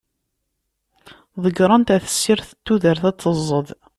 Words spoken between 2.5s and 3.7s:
n tudert ad t-tezḍ.